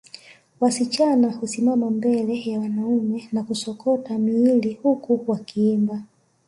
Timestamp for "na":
3.31-3.43